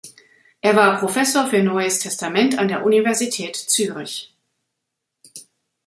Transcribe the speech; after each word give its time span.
Er 0.61 0.75
war 0.75 0.97
Professor 0.97 1.45
für 1.45 1.61
Neues 1.61 1.99
Testament 1.99 2.57
an 2.57 2.67
der 2.67 2.83
Universität 2.83 3.55
Zürich. 3.55 4.33